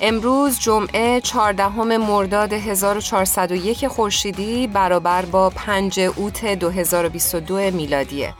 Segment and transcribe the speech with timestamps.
[0.00, 8.34] امروز جمعه 14 مرداد 1401 خورشیدی برابر با 5 اوت 2022 میلادیه.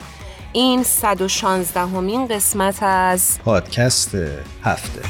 [0.52, 4.14] این 116 همین قسمت از پادکست
[4.62, 5.00] هفته.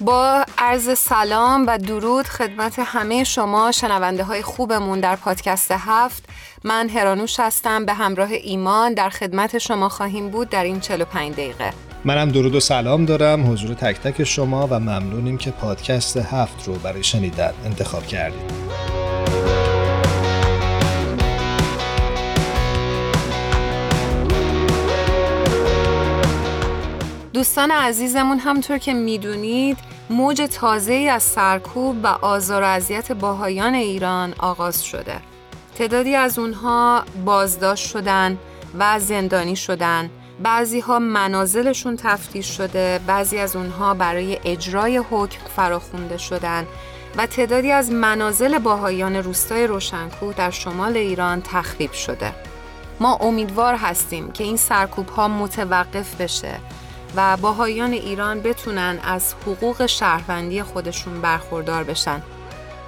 [0.00, 6.24] با عرض سلام و درود خدمت همه شما شنونده های خوبمون در پادکست هفت.
[6.64, 11.70] من هرانوش هستم به همراه ایمان در خدمت شما خواهیم بود در این 45 دقیقه.
[12.04, 16.74] منم درود و سلام دارم حضور تک تک شما و ممنونیم که پادکست هفت رو
[16.74, 18.50] برای شنیدن انتخاب کردید.
[27.32, 34.34] دوستان عزیزمون همطور که می‌دونید موج تازه از سرکوب و آزار و اذیت باهایان ایران
[34.38, 35.20] آغاز شده.
[35.78, 38.38] تعدادی از اونها بازداشت شدن
[38.78, 40.10] و زندانی شدن.
[40.42, 46.66] بعضی ها منازلشون تفتیش شده بعضی از اونها برای اجرای حکم فراخونده شدن
[47.16, 52.32] و تعدادی از منازل بهاییان روستای روشنکوه در شمال ایران تخریب شده.
[53.00, 56.60] ما امیدوار هستیم که این سرکوب ها متوقف بشه
[57.16, 62.22] و بهاییان ایران بتونن از حقوق شهروندی خودشون برخوردار بشن.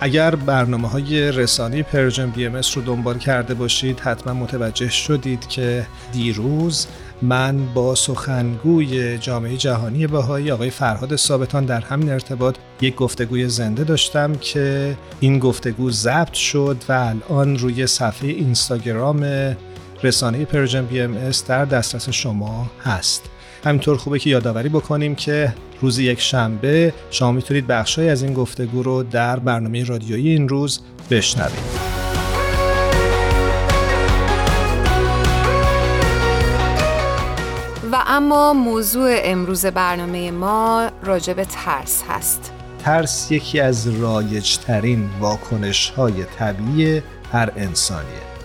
[0.01, 6.87] اگر برنامه های رسانه‌ی Persian BMS رو دنبال کرده باشید حتما متوجه شدید که دیروز
[7.23, 13.85] من با سخنگوی جامعه جهانی بهایی آقای فرهاد ثابتان در همین ارتباط یک گفتگوی زنده
[13.85, 19.27] داشتم که این گفتگو ضبط شد و الان روی صفحه اینستاگرام
[20.03, 23.36] رسانه Persian BMS در دسترس شما هست.
[23.67, 29.03] همینطور خوبه که یادآوری بکنیم که روز یکشنبه شما می‌تونید بخشای از این گفتگو رو
[29.03, 31.97] در برنامه رادیویی این روز بشنوید.
[37.93, 42.53] و اما موضوع امروز برنامه ما راجب ترس هست.
[42.79, 47.03] ترس یکی از رایجترین واکنش های طبیعی
[47.33, 48.36] هر انسانیه.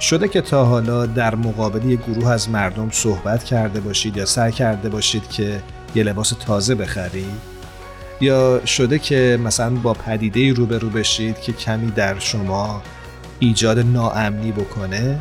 [0.00, 4.52] شده که تا حالا در مقابل یک گروه از مردم صحبت کرده باشید یا سعی
[4.52, 5.62] کرده باشید که
[5.94, 7.50] یه لباس تازه بخرید؟
[8.20, 12.82] یا شده که مثلا با پدیده روبرو بشید که کمی در شما
[13.38, 15.20] ایجاد ناامنی بکنه؟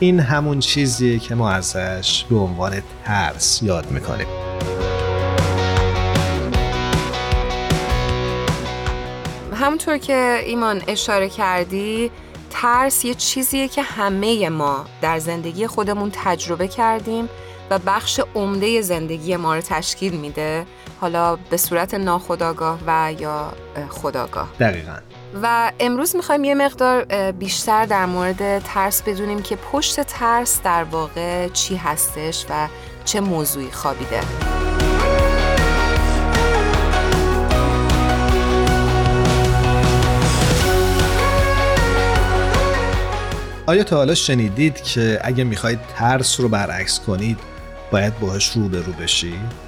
[0.00, 2.72] این همون چیزیه که ما ازش به عنوان
[3.04, 4.26] ترس یاد می‌کنیم.
[9.54, 12.10] همونطور که ایمان اشاره کردی
[12.52, 17.28] ترس یه چیزیه که همه ما در زندگی خودمون تجربه کردیم
[17.70, 20.66] و بخش عمده زندگی ما رو تشکیل میده
[21.00, 23.52] حالا به صورت ناخودآگاه و یا
[23.90, 24.96] خداگاه دقیقا.
[25.42, 31.48] و امروز می‌خوایم یه مقدار بیشتر در مورد ترس بدونیم که پشت ترس در واقع
[31.48, 32.68] چی هستش و
[33.04, 34.20] چه موضوعی خوابیده.
[43.66, 47.38] آیا تا حالا شنیدید که اگه می‌خواید ترس رو برعکس کنید
[47.90, 49.62] باید باهاش روبرو بشید؟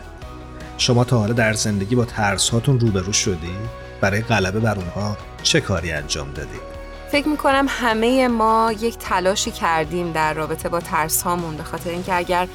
[0.79, 5.61] شما تا حالا در زندگی با ترس هاتون روبرو شدید؟ برای غلبه بر اونها چه
[5.61, 6.75] کاری انجام دادید؟
[7.11, 12.15] فکر می‌کنم همه ما یک تلاشی کردیم در رابطه با ترس هامون به خاطر اینکه
[12.15, 12.49] اگر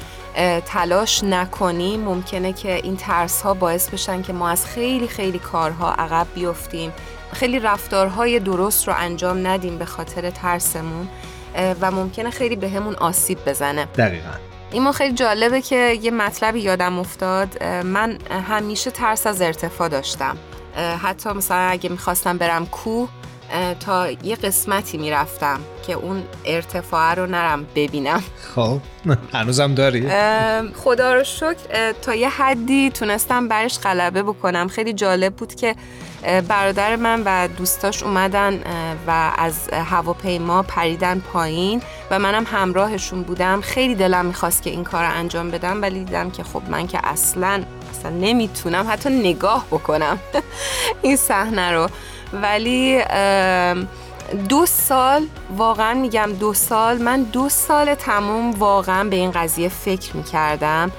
[0.66, 5.92] تلاش نکنیم ممکنه که این ترس ها باعث بشن که ما از خیلی خیلی کارها
[5.92, 6.92] عقب بیفتیم
[7.32, 11.08] خیلی رفتارهای درست رو انجام ندیم به خاطر ترسمون
[11.80, 13.84] و ممکنه خیلی به همون آسیب بزنه.
[13.84, 14.30] دقیقا.
[14.72, 17.64] این خیلی جالبه که یه مطلبی یادم افتاد.
[17.64, 18.18] من
[18.48, 20.36] همیشه ترس از ارتفاع داشتم.
[21.02, 23.08] حتی مثلا اگه می‌خواستم برم کوه
[23.80, 28.22] تا یه قسمتی می‌رفتم که اون ارتفاع رو نرم ببینم.
[28.54, 28.80] خب
[29.32, 30.08] هنوزم داری؟
[30.74, 34.68] خدا رو شکر تا یه حدی تونستم برش غلبه بکنم.
[34.68, 35.74] خیلی جالب بود که
[36.48, 38.60] برادر من و دوستاش اومدن
[39.06, 43.60] و از هواپیما پریدن پایین و منم همراهشون بودم.
[43.60, 47.00] خیلی دلم می‌خواست که این کار رو انجام بدم ولی دیدم که خب من که
[47.04, 50.18] اصلا اصلا نمی‌تونم حتی نگاه بکنم
[51.02, 51.88] این صحنه رو.
[52.32, 53.02] ولی
[54.48, 60.16] دو سال واقعا میگم دو سال من دو سال تموم واقعا به این قضیه فکر
[60.16, 60.92] می‌کردم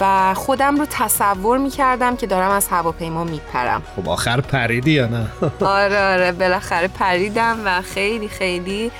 [0.00, 5.26] و خودم رو تصور می‌کردم که دارم از هواپیما میپرم خب آخر پریدی یا نه؟
[5.60, 8.90] آره آره بالاخره پریدم و خیلی خیلی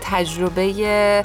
[0.00, 1.22] تجربه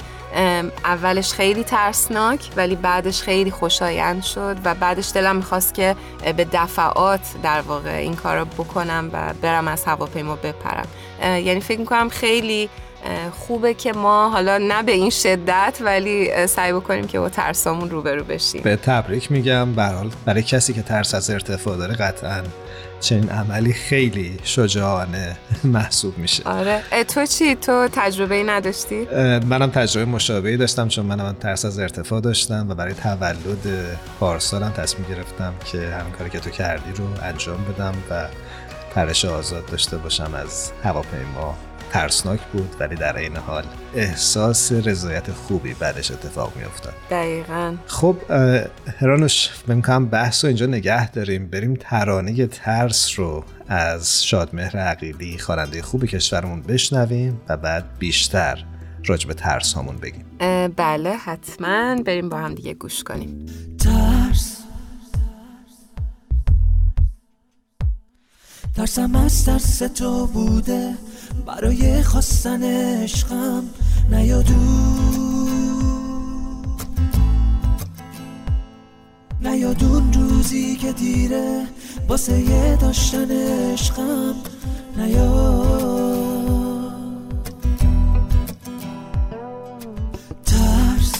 [0.84, 5.96] اولش خیلی ترسناک ولی بعدش خیلی خوشایند شد و بعدش دلم می‌خواست که
[6.36, 10.86] به دفعات در واقع این کار رو بکنم و برم از هواپیما بپرم.
[11.22, 12.68] یعنی فکر می‌کنم خیلی
[13.32, 18.24] خوبه که ما حالا نه به این شدت ولی سعی بکنیم که با ترسامون روبرو
[18.24, 18.62] بشیم.
[18.62, 19.72] به تبریک میگم.
[19.72, 22.42] برحال برای کسی که ترس از ارتفاع داره قطعا
[23.02, 26.42] چنین عملی خیلی شجاعانه محسوب میشه.
[26.44, 26.82] آره.
[27.08, 29.06] تو چی؟ تو تجربه نداشتی؟
[29.46, 35.06] منم تجربه مشابهی داشتم چون منم ترس از ارتفاع داشتم و برای تولد پارسالم تصمیم
[35.08, 38.28] گرفتم که همین کاری که تو کردی رو انجام بدم و
[38.94, 41.58] پرش آزاد داشته باشم از هواپیما
[41.92, 47.76] ترسناک بود ولی در این حال احساس رضایت خوبی بعدش اتفاق می افتاد دقیقا.
[47.86, 48.16] خب
[48.98, 51.46] هرانوش بمکنم بحث رو اینجا نگه داریم.
[51.46, 58.64] بریم ترانه ترس رو از شادمهر عقیلی خواننده خوب کشورمون بشنویم و بعد بیشتر
[59.04, 60.24] راجب به ترس همون بگیم.
[60.76, 62.02] بله حتما.
[62.02, 63.46] بریم با هم دیگه گوش کنیم.
[63.78, 64.58] ترس.
[68.76, 70.94] ترسم از ترس تو بوده.
[71.46, 73.64] برای خواستن عشقم
[74.10, 74.54] نیادو.
[79.40, 81.66] نیادون روزی که دیره
[82.08, 84.34] واسه یه داشتن عشقم
[84.96, 86.12] نیاد
[90.44, 91.12] ترس.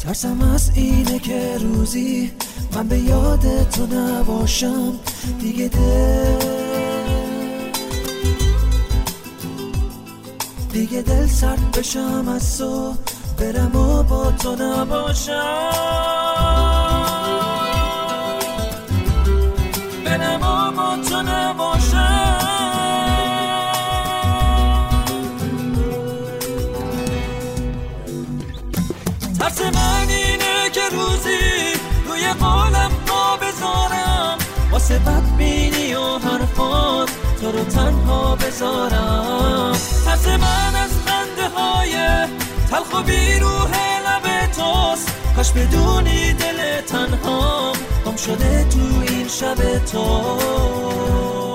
[0.00, 2.32] ترسم از اینه که روزی
[2.74, 4.92] من به یاد تو نباشم
[5.40, 6.62] دیگه دل.
[10.72, 12.94] دیگه دل سرد بشم از تو
[13.38, 15.32] برم و با تو نباشم.
[20.04, 21.41] برم و با تو نباشم.
[34.82, 39.72] واسه بدبینی و حرفات تو رو تنها بذارم.
[40.04, 41.92] ترس من از خنده های
[42.70, 43.70] تلخ و بیروه
[44.06, 45.14] لب توست.
[45.36, 47.76] کاش بدونی دل تنهام
[48.06, 51.51] گم شده تو این شب تو.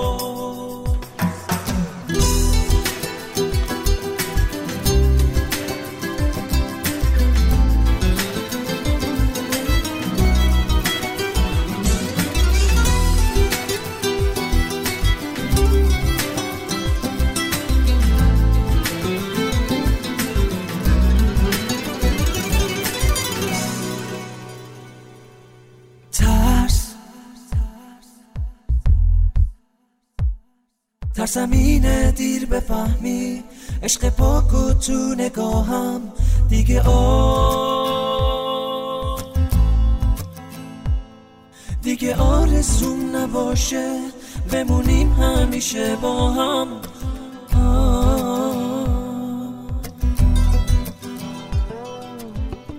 [31.27, 33.43] ترسم اینه دیر بفهمی.
[33.83, 36.01] عشق پاک تو نگاهم.
[36.49, 37.97] دیگه آه
[41.81, 43.99] دیگه آرزوم نباشه.
[44.51, 46.67] بمونیم همیشه با هم.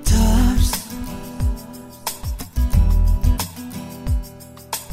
[0.05, 0.73] ترس.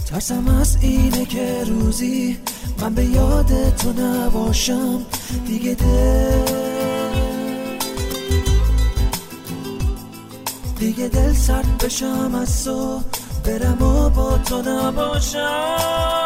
[0.05, 2.37] ترسم از اینه که روزی
[2.81, 5.01] من به یاد تو نباشم
[5.47, 6.85] دیگه دل
[10.79, 13.01] دیگه دل سرد بشم از تو
[13.45, 16.24] برم و با تو نباشم.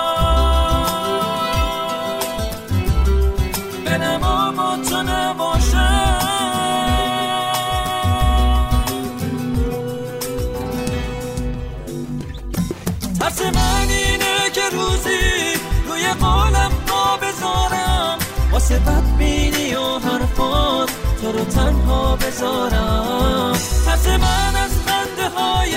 [18.70, 23.54] واسه بدبینی و حرفات تو رو تنها بذارم.
[23.86, 25.74] ترس من از خنده های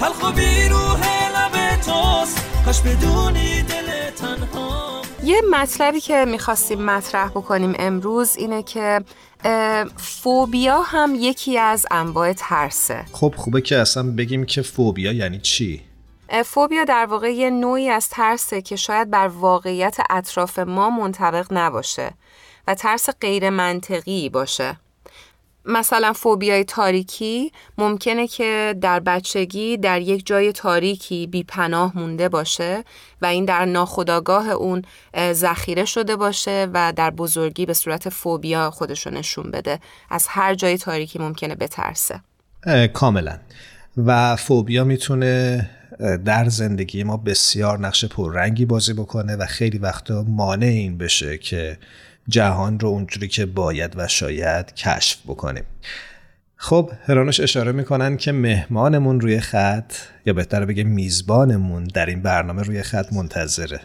[0.00, 2.46] تلخ و بیروه لب توست.
[2.64, 9.00] کاش بدونی دل تنها یه مطلبی که می‌خواستیم مطرح بکنیم امروز اینه که
[9.96, 13.04] فوبیا هم یکی از انواع ترسه.
[13.12, 15.87] خب خوبه که اصلا بگیم که فوبیا یعنی چی؟
[16.44, 22.10] فوبیا در واقع یه نوعی از ترسه که شاید بر واقعیت اطراف ما منطبق نباشه
[22.66, 24.76] و ترس غیر منطقی باشه.
[25.64, 32.84] مثلا فوبیای تاریکی ممکنه که در بچگی در یک جای تاریکی بی پناه مونده باشه
[33.22, 34.82] و این در ناخودآگاه اون
[35.32, 39.80] ذخیره شده باشه و در بزرگی به صورت فوبیا خودشو نشون بده.
[40.10, 42.20] از هر جای تاریکی ممکنه بترسه.
[42.92, 43.38] کاملا.
[44.06, 45.70] و فوبیا می‌تونه
[46.24, 51.78] در زندگی ما بسیار نقش پررنگی بازی بکنه و خیلی وقتا مانع این بشه که
[52.28, 55.64] جهان رو اونجوری که باید و شاید کشف بکنیم.
[56.60, 59.92] خب هرانوش اشاره می‌کنن که مهمانمون روی خط
[60.26, 63.80] یا بهتر بگه میزبانمون در این برنامه روی خط منتظره.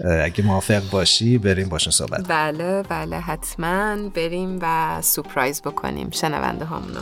[0.24, 7.00] اگه موافق باشی بریم باشون صحبت بله بله حتما بریم و سپرایز بکنیم شنونده هامونو.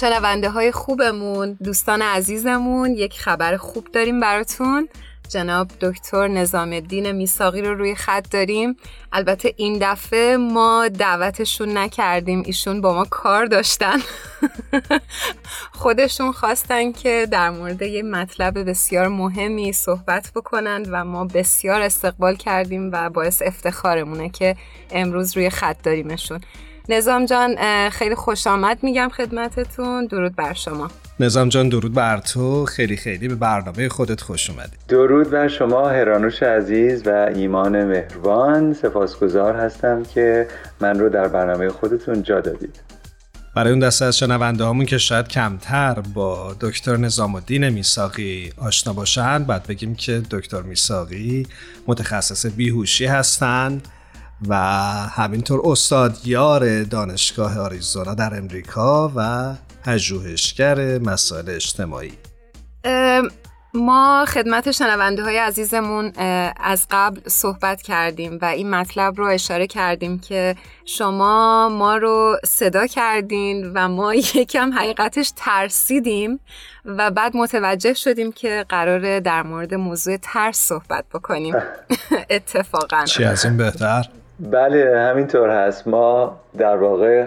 [0.00, 4.88] شنونده های خوبمون دوستان عزیزمون یک خبر خوب داریم براتون.
[5.28, 8.76] جناب دکتر نظام الدین میساقی رو روی خط داریم.
[9.12, 13.96] البته این دفعه ما دعوتشون نکردیم ایشون با ما کار داشتن.
[15.80, 22.36] خودشون خواستن که در مورد یه مطلب بسیار مهمی صحبت بکنند و ما بسیار استقبال
[22.36, 24.56] کردیم و باعث افتخارمونه که
[24.90, 26.40] امروز روی خط داریمشون.
[26.90, 27.56] نظام جان
[27.90, 30.06] خیلی خوش آمد میگم خدمتتون.
[30.06, 30.90] درود بر شما.
[31.20, 32.64] نظام جان درود بر تو.
[32.64, 34.76] خیلی خیلی به برنامه خودت خوش اومدی.
[34.88, 38.74] درود بر شما هرانوش عزیز و ایمان مهربان.
[38.74, 40.48] سپاسگزار هستم که
[40.80, 42.80] من رو در برنامه خودتون جا دادید.
[43.56, 48.92] برای اون دسته از شنونده هامون که شاید کمتر با دکتر نظام الدین میساقی آشنا
[48.92, 51.46] باشند بعد بگیم که دکتر میساقی
[51.86, 53.88] متخصص بیهوشی هستند
[54.48, 54.54] و
[55.08, 59.54] همینطور استادیار دانشگاه آریزونا در امریکا و
[59.84, 62.12] پژوهشگر مسائل اجتماعی.
[63.74, 66.12] ما خدمت شنونده های عزیزمون
[66.56, 72.86] از قبل صحبت کردیم و این مطلب رو اشاره کردیم که شما ما رو صدا
[72.86, 76.40] کردین و ما یکم حقیقتش ترسیدیم
[76.84, 81.54] و بعد متوجه شدیم که قراره در مورد موضوع ترس صحبت بکنیم.
[82.30, 83.04] اتفاقا.
[83.04, 84.08] چی از این بهتر؟
[84.40, 85.88] بله همینطور هست.
[85.88, 87.26] ما در واقع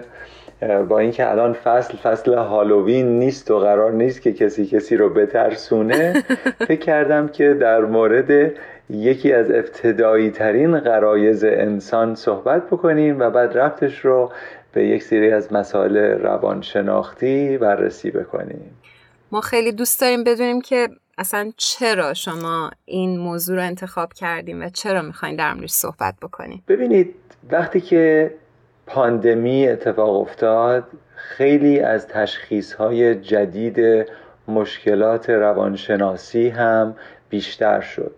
[0.89, 6.23] با اینکه الان فصل فصل هالووین نیست و قرار نیست که کسی کسی رو بترسونه
[6.67, 8.51] فکر کردم که در مورد
[8.89, 14.31] یکی از ابتدایی ترین قرایز انسان صحبت بکنیم و بعد رفتش رو
[14.73, 18.77] به یک سری از مسائل روانشناختی بررسی بکنیم.
[19.31, 20.87] ما خیلی دوست داریم بدونیم که
[21.21, 26.63] اصلا چرا شما این موضوع رو انتخاب کردیم و چرا می‌خواین در موردش صحبت بکنیم
[26.67, 27.15] ببینید
[27.51, 28.33] وقتی که
[28.85, 30.83] پاندمی اتفاق افتاد
[31.15, 34.05] خیلی از تشخیص های جدید
[34.47, 36.95] مشکلات روانشناسی هم
[37.29, 38.15] بیشتر شد.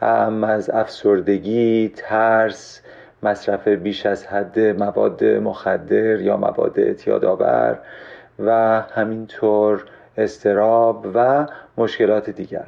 [0.00, 2.80] هم از افسردگی، ترس،
[3.22, 7.78] مصرف بیش از حد مواد مخدر یا مواد اعتیادآور
[8.38, 9.84] و همینطور
[10.18, 12.66] استراب و مشکلات دیگر.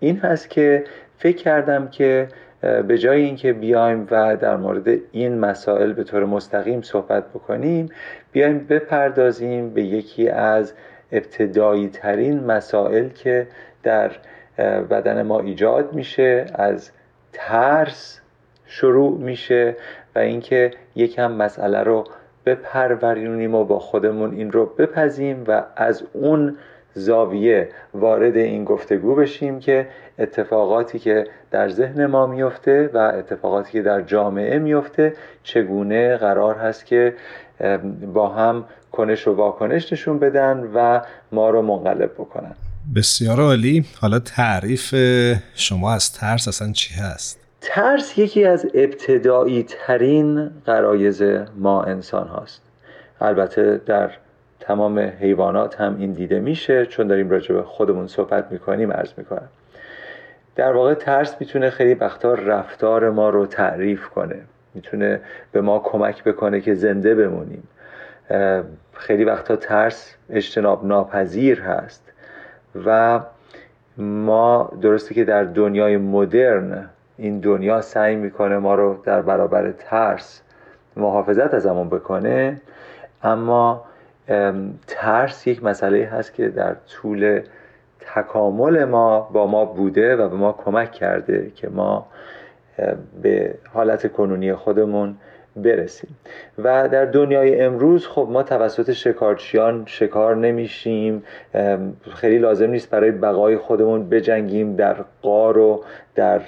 [0.00, 0.84] این هست که
[1.18, 2.28] فکر کردم که
[2.60, 7.88] به جای اینکه بیایم و در مورد این مسائل به طور مستقیم صحبت بکنیم
[8.32, 10.72] بیایم بپردازیم به یکی از
[11.12, 13.46] ابتدایی ترین مسائل که
[13.82, 14.10] در
[14.90, 16.90] بدن ما ایجاد میشه از
[17.32, 18.20] ترس
[18.66, 19.76] شروع میشه
[20.14, 22.04] و اینکه یکم مسئله رو
[22.46, 26.56] بپرورونیم و با خودمون این رو بپذیم و از اون
[26.96, 29.88] زاویه وارد این گفتگو بشیم که
[30.18, 35.12] اتفاقاتی که در ذهن ما میفته و اتفاقاتی که در جامعه میفته
[35.42, 37.14] چگونه قرار هست که
[38.14, 41.00] با هم کنش و واکنش نشون بدن و
[41.32, 42.54] ما رو منقلب بکنن.
[42.96, 43.84] بسیار عالی.
[44.00, 44.94] حالا تعریف
[45.54, 51.22] شما از ترس اصلا چی هست؟ ترس یکی از ابتدایی ترین قرایز
[51.56, 52.62] ما انسان هاست.
[53.20, 54.10] البته در
[54.66, 59.48] تمام حیوانات هم این دیده میشه چون داریم راجع به خودمون صحبت می‌کنیم عرض می‌کنم.
[60.56, 64.36] در واقع ترس می‌تونه خیلی وقتا رفتار ما رو تعریف کنه.
[64.74, 65.20] می‌تونه
[65.52, 67.62] به ما کمک بکنه که زنده بمونیم.
[68.92, 72.12] خیلی وقتا ترس اجتناب ناپذیر هست
[72.86, 73.20] و
[73.98, 80.42] ما درسته که در دنیای مدرن این دنیا سعی می‌کنه ما رو در برابر ترس
[80.96, 82.60] محافظت از همون بکنه
[83.22, 83.84] اما
[84.86, 87.40] ترس یک مسئله هست که در طول
[88.00, 92.06] تکامل ما با ما بوده و به ما کمک کرده که ما
[93.22, 95.16] به حالت کنونی خودمون
[95.56, 96.16] برسیم.
[96.58, 101.22] و در دنیای امروز خب ما توسط شکارچیان شکار نمیشیم.
[102.14, 106.40] خیلی لازم نیست برای بقای خودمون بجنگیم در قار و در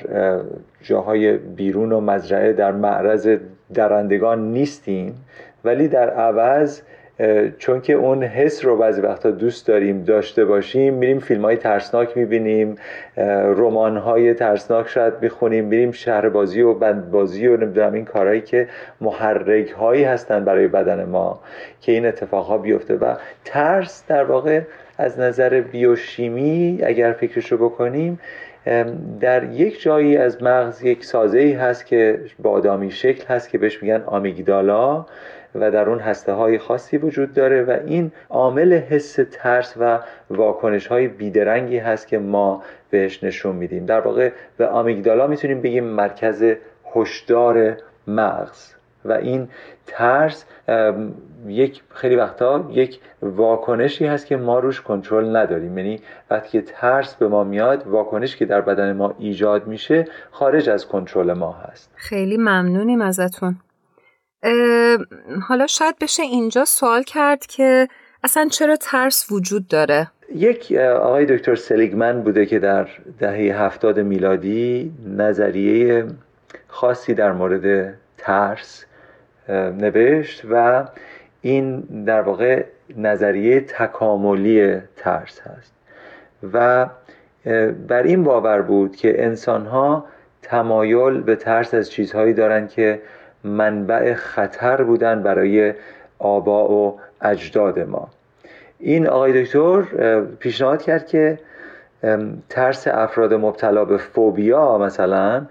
[0.83, 3.37] جاهای بیرون و مزرعه در معرض
[3.75, 5.25] درندگان نیستیم.
[5.65, 6.81] ولی در عوض
[7.59, 12.17] چون که اون حس رو بعضی وقتا دوست داریم داشته باشیم میریم فیلم های ترسناک
[12.17, 12.77] می‌بینیم
[13.57, 18.69] رمان های ترسناک شاید می‌خونیم میریم شهربازی و بندبازی و نمی‌دونم این کارهایی که
[19.01, 21.41] محرک هایی هستن برای بدن ما
[21.81, 22.97] که این اتفاقها بیفته.
[22.97, 24.61] و ترس در واقع
[24.99, 28.21] از نظر بیوشیمی اگر فکرشو بکنیم
[29.21, 33.83] در یک جایی از مغز یک سازه ای هست که بادامی شکل هست که بهش
[33.83, 35.07] میگن آمیگدالا.
[35.55, 39.99] و در اون هسته های خاصی وجود داره و این عامل حس ترس و
[40.31, 43.87] واکنش های بیدرنگی هست که ما بهش نشون میدیم.
[43.87, 46.45] در واقع به آمیگدالا می‌تونیم بگیم مرکز
[46.95, 47.77] هشدار
[48.07, 48.75] مغز
[49.05, 49.49] و این
[49.87, 50.45] ترس
[51.47, 55.79] یک خیلی وقتا یک واکنشی هست که ما روش کنترل نداریم.
[55.79, 56.01] یعنی
[56.31, 60.87] وقتی که ترس به ما میاد واکنش که در بدن ما ایجاد میشه خارج از
[60.87, 61.91] کنترل ما هست.
[61.95, 63.57] خیلی ممنونیم ازتون.
[65.49, 67.89] حالا شاید بشه اینجا سوال کرد که
[68.25, 74.93] اصلا چرا ترس وجود داره؟ یک آقای دکتر سلیگمن بوده که در دهه هفتاد میلادی
[75.07, 76.05] نظریه
[76.69, 78.85] خاصی در مورد ترس
[79.49, 80.85] نوشت و
[81.43, 82.65] این در واقع
[82.97, 85.73] نظریه تکاملی ترس هست
[86.53, 86.87] و
[87.89, 90.07] بر این باور بود که انسان ها
[90.43, 93.01] تمایل به ترس از چیزهایی دارند که
[93.49, 95.75] منبع خطر بودن برای
[96.19, 98.09] آبا و اجداد ما
[98.79, 99.83] این آقای دکتر
[100.25, 101.39] پیشنهاد کرد که
[102.49, 105.47] ترس افراد مبتلا به فوبیا مثلا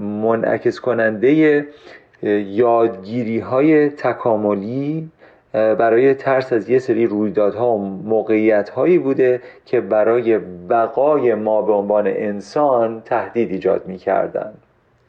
[0.00, 1.66] منعکس کننده
[2.22, 5.08] یادگیری های تکاملی
[5.52, 11.72] برای ترس از یه سری رویدادها و موقعیت هایی بوده که برای بقای ما به
[11.72, 14.52] عنوان انسان تهدید ایجاد می کردن.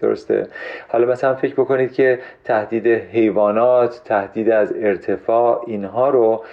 [0.02, 0.48] درسته.
[0.88, 6.44] حالا مثلا فکر بکنید که تهدید حیوانات تهدید از ارتفاع اینها رو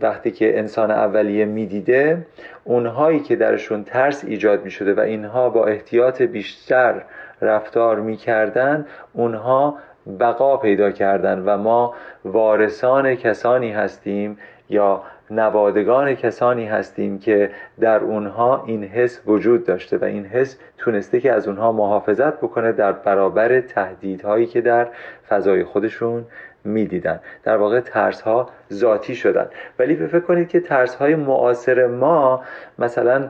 [0.00, 2.26] وقتی که انسان اولیه می‌دیده
[2.64, 7.02] اونهایی که درشون ترس ایجاد می شده و اینها با احتیاط بیشتر
[7.42, 9.78] رفتار می‌کردن اونها
[10.20, 18.64] بقا پیدا کردن و ما وارثان کسانی هستیم یا نوادگان کسانی هستیم که در اونها
[18.66, 23.60] این حس وجود داشته و این حس تونسته که از اونها محافظت بکنه در برابر
[23.60, 24.88] تهدیدهایی که در
[25.28, 26.24] فضای خودشون
[26.64, 27.20] می‌دیدن.
[27.42, 29.46] در واقع ترس ها ذاتی شدن.
[29.78, 32.42] ولی فکر کنید که ترس های معاصر ما
[32.78, 33.28] مثلا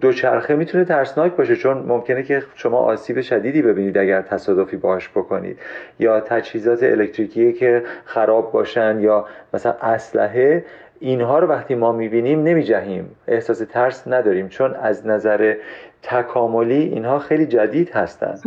[0.00, 5.58] دوچرخه می‌تونه ترسناک باشه چون ممکنه که شما آسیب شدیدی ببینید اگر تصادفی باش بکنید.
[5.98, 10.64] یا تجهیزات الکتریکی که خراب باشن یا مثلا اسلحه
[11.02, 13.10] اینها رو وقتی ما می‌بینیم نمیجهیم.
[13.28, 15.54] احساس ترس نداریم چون از نظر
[16.02, 18.40] تکاملی اینها خیلی جدید هستند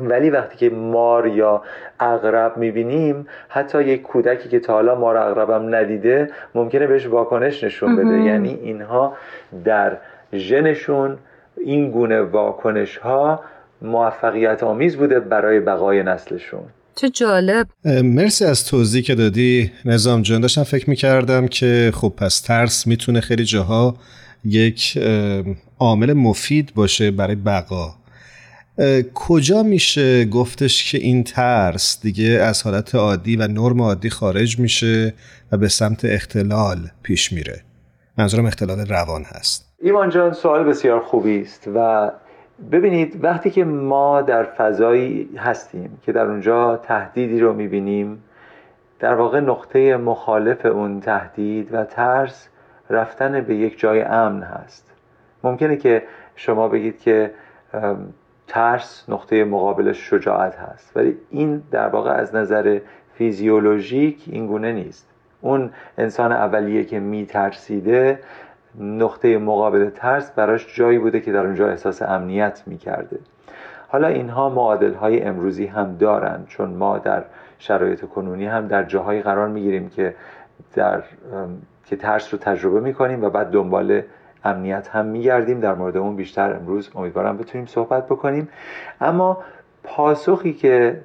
[0.00, 1.62] ولی وقتی که مار یا
[2.00, 7.96] اغرب می‌بینیم حتی یک کودکی که تا حالا مار اغربم ندیده ممکنه بهش واکنش نشون
[7.96, 8.20] بده.
[8.20, 9.16] یعنی اینها
[9.64, 9.96] در
[10.32, 11.18] ژنشون
[11.56, 13.40] این گونه واکنش ها
[13.82, 16.62] موفقیت آمیز بوده برای بقای نسلشون.
[17.00, 17.66] چه جالب.
[17.84, 19.72] مرسی از توضیح که دادی.
[19.84, 23.96] نظام جان داشتم فکر می‌کردم که خب پس ترس می‌تونه خیلی جاها
[24.44, 24.98] یک
[25.78, 27.94] عامل مفید باشه برای بقا.
[29.14, 35.14] کجا میشه گفتش که این ترس دیگه از حالت عادی و نرم عادی خارج میشه
[35.52, 37.62] و به سمت اختلال پیش میره؟
[38.18, 39.72] منظورم اختلال روان هست.
[39.82, 42.10] ایمان جان سوال بسیار خوبی است و
[42.72, 48.22] ببینید وقتی که ما در فضایی هستیم که در اونجا تهدیدی رو می‌بینیم
[48.98, 52.48] در واقع نقطه مخالف اون تهدید و ترس
[52.90, 54.92] رفتن به یک جای امن هست.
[55.44, 56.02] ممکنه که
[56.36, 57.30] شما بگید که
[58.46, 62.78] ترس نقطه مقابل شجاعت هست ولی این در واقع از نظر
[63.14, 65.08] فیزیولوژیک این گونه نیست.
[65.40, 68.18] اون انسان اولیه که میترسیده
[68.78, 73.18] نقطه مقابل ترس براش جایی بوده که در اونجا احساس امنیت می‌کرده.
[73.88, 77.24] حالا اینها معادل های امروزی هم دارند چون ما در
[77.58, 80.14] شرایط کنونی هم در جاهایی قرار می‌گیریم که
[80.74, 81.02] در
[81.86, 84.02] که ترس رو تجربه می‌کنیم و بعد دنبال
[84.44, 85.60] امنیت هم میگردیم.
[85.60, 88.48] در مورد اون بیشتر امروز امیدوارم بتونیم صحبت بکنیم.
[89.00, 89.38] اما
[89.84, 91.00] پاسخی که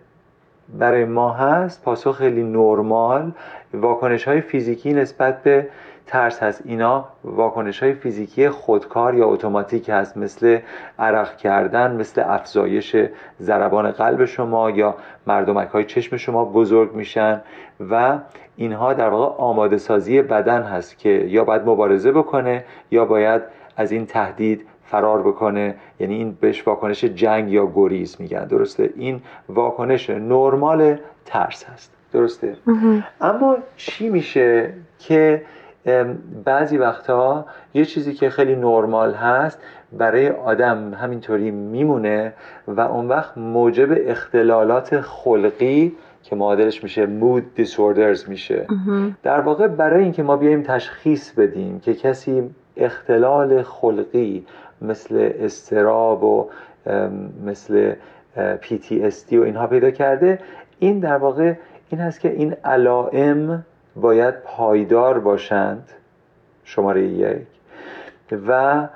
[0.80, 3.32] برای ما هست پاسخ خیلی نرمال
[3.74, 5.68] واکنش های فیزیکی نسبت به
[6.08, 10.60] ترس هست اینا واکنش های فیزیکی خودکار یا اتوماتیک هست مثل
[11.00, 12.96] عرق کردن مثل افزایش
[13.42, 14.96] ضربان قلب شما یا
[15.28, 17.42] مردمک های چشم شما بزرگ میشن
[17.90, 18.20] و
[18.56, 23.42] اینها در واقع آماده سازی بدن هست که یا باید مبارزه بکنه یا باید
[23.78, 25.76] از این تهدید فرار بکنه.
[26.00, 28.46] یعنی این بهش واکنش جنگ یا گریز میگن.
[28.46, 31.92] درسته؟ این واکنش نرمال ترس هست.
[32.14, 32.58] درسته؟
[33.22, 35.42] اما چی میشه که
[36.46, 39.60] بعضی وقتها یه چیزی که خیلی نرمال هست
[39.94, 42.34] برای آدم همینطوری میمونه
[42.68, 48.68] و اون وقت موجب اختلالات خلقی که معادلش میشه mood disorders میشه.
[49.24, 54.46] در واقع برای اینکه ما بیایم تشخیص بدیم که کسی اختلال خلقی
[54.82, 56.50] مثل استراب و
[57.46, 57.94] مثل
[58.62, 60.40] PTSD و اینها پیدا کرده
[60.80, 61.54] این در واقع
[61.90, 65.90] این هست که این علائم باید پایدار باشند.
[66.64, 67.48] شماره یک.
[68.48, 68.88] و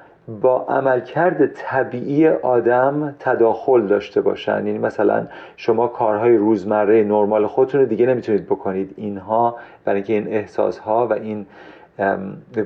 [0.41, 4.67] با عملکرد طبیعی آدم تداخل داشته باشند.
[4.67, 8.93] یعنی مثلا شما کارهای روزمره نرمال خودتون رو دیگه نمی‌تونید بکنید.
[8.97, 11.45] اینها برای اینکه این احساس ها و این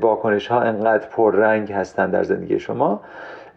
[0.01, 3.01] واکنش ها انقدر پررنگ هستند در زندگی شما.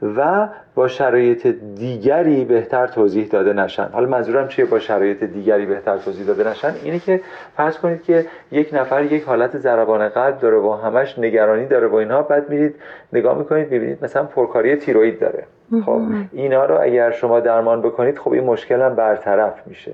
[0.03, 3.89] و با شرایط دیگری بهتر توضیح داده نشن.
[3.93, 7.21] حالا منظورم چیه با شرایط دیگری بهتر توضیح داده نشن؟ اینه که
[7.57, 11.95] فرض کنید که یک نفر یک حالت ضربان قلب داره و همش نگرانی داره و
[11.95, 12.75] اینها بعد میرید
[13.13, 15.45] نگاه می‌کنید می‌بینید مثلا پرکاری تیروید داره.
[15.85, 16.01] خب
[16.33, 19.93] اینا رو اگر شما درمان بکنید خب این مشکل هم برطرف میشه.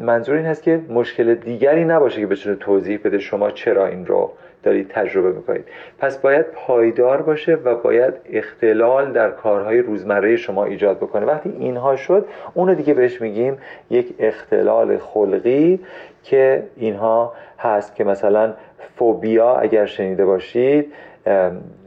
[0.00, 4.32] منظور این هست که مشکل دیگری نباشه که بتونه توضیح بده شما چرا این رو
[4.68, 5.64] دارید تجربه می‌کنید
[5.98, 11.26] پس باید پایدار باشه و باید اختلال در کارهای روزمره شما ایجاد بکنه.
[11.26, 13.58] وقتی اینها شد اونو دیگه بهش میگیم
[13.90, 15.80] یک اختلال خلقی
[16.22, 18.54] که اینها هست که مثلا
[18.96, 20.92] فوبیا اگر شنیده باشید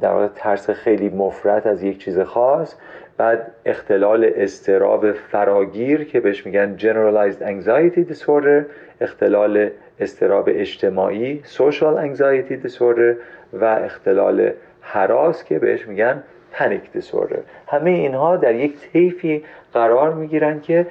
[0.02, 2.76] در واقع ترس خیلی مفرد از یک چیز خاص.
[3.18, 8.66] بعد اختلال استراب فراگیر که بهش میگن generalized anxiety disorder
[9.02, 9.70] اختلال
[10.02, 13.16] استراب اجتماعی social anxiety disorder
[13.54, 16.24] و اختلال حراس که بهش میگن
[16.58, 17.40] panic disorder.
[17.68, 20.88] همه اینها در یک طیفی قرار می‌گیرن که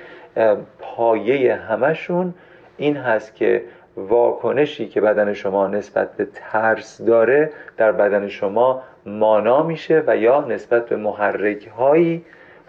[0.78, 2.34] پایه همشون
[2.76, 3.62] این هست که
[3.96, 10.40] واکنشی که بدن شما نسبت به ترس داره در بدن شما مانا میشه و یا
[10.40, 12.24] نسبت به محرک هایی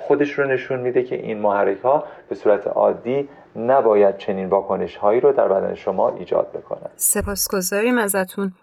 [0.08, 5.20] خودش رو نشون میده که این محرک ها به صورت عادی نباید چنین واکنش هایی
[5.20, 8.54] رو در بدن شما ایجاد بکنن سپاسگزاریم ازتون.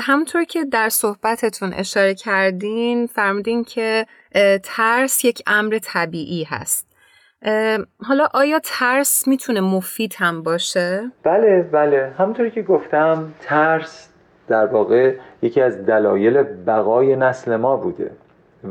[0.00, 4.06] همونطور که در صحبتتون اشاره کردین فرمودین که
[4.62, 6.86] ترس یک امر طبیعی هست.
[8.02, 12.12] حالا آیا ترس می‌تونه مفید هم باشه؟ بله بله.
[12.18, 14.08] همونطوری که گفتم ترس
[14.48, 18.10] در واقع یکی از دلایل بقای نسل ما بوده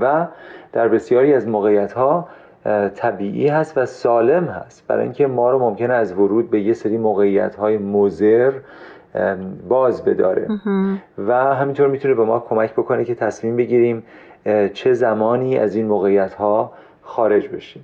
[0.02, 0.28] و
[0.76, 2.28] در بسیاری از موقعیت ها
[2.96, 4.88] طبیعی هست و سالم هست.
[4.88, 8.54] برای اینکه ما رو ممکنه از ورود به یه سری موقعیت های مزر
[9.70, 10.48] باز بداره.
[11.18, 14.04] و همینطور می‌تونه به ما کمک بکنه که تصمیم بگیریم
[14.74, 17.84] چه زمانی از این موقعیت ها خارج بشیم.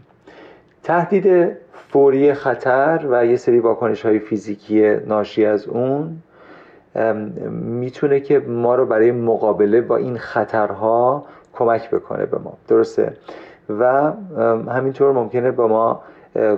[0.83, 6.17] تهدید فوری خطر و یه سری واکنش های فیزیکی ناشی از اون
[7.51, 12.53] می‌تونه که ما رو برای مقابله با این خطرها کمک بکنه به ما.
[12.67, 13.17] درسته؟
[13.79, 14.11] و
[14.69, 16.01] همینطور ممکنه با ما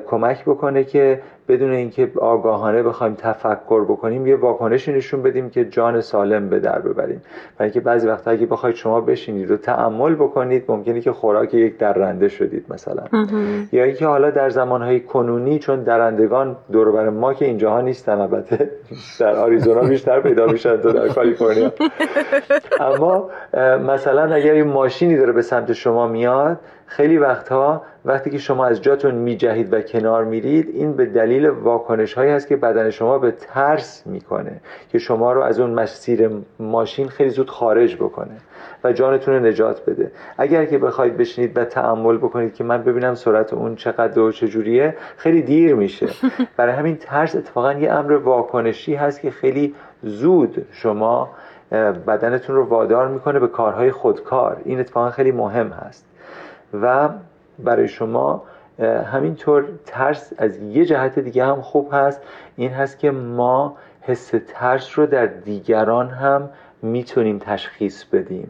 [0.08, 6.02] کمک بکنه که بدون اینکه آگاهانه بخوایم تفکر بکنیم یه واکنشی نشون بدیم که جان
[6.02, 7.22] سالم به در ببریم.
[7.60, 11.78] و اینکه بعضی وقتا اگه بخواید شما بشینید و تعمل بکنید ممکنه که خوراک یک
[11.78, 13.04] درنده شدید مثلا.
[13.72, 18.70] یا اینکه حالا در زمانهای کنونی چون درندگان دور ما که اینجاها نیستن البته
[19.20, 21.74] در آریزونا بیشتر پیدا میشن تو در کالیفرنیا.
[22.90, 23.30] اما
[23.88, 28.82] مثلا اگر یه ماشینی داره به سمت شما میاد خیلی وقتها وقتی که شما از
[28.82, 33.32] جاتون میجهید و کنار میرید این به دلیل واکنش هایی هست که بدن شما به
[33.32, 38.38] ترس می‌کنه که شما رو از اون مسیر ماشین خیلی زود خارج بکنه
[38.84, 40.12] و جانتون رو نجات بده.
[40.38, 44.96] اگر که بخواید بشینید و تعمل بکنید که من ببینم سرعت اون چقدر و چجوریه
[45.18, 46.08] خیلی دیر میشه.
[46.58, 51.30] برای همین ترس اتفاقا یه امر واکنشی هست که خیلی زود شما
[52.08, 54.62] بدنتون رو وادار می‌کنه به کارهای خودکار.
[54.66, 56.13] این اتفاقا خیلی مهم هست.
[56.82, 57.10] و
[57.60, 58.44] برای شما
[59.12, 62.22] همینطور ترس از یه جهت دیگه هم خوب هست.
[62.56, 66.50] این هست که ما حس ترس رو در دیگران هم
[66.82, 68.50] می‌تونیم تشخیص بدیم.